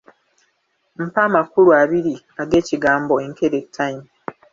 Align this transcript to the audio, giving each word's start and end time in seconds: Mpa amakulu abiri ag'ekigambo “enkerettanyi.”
Mpa 1.05 1.21
amakulu 1.27 1.69
abiri 1.81 2.13
ag'ekigambo 2.41 3.13
“enkerettanyi.” 3.25 4.05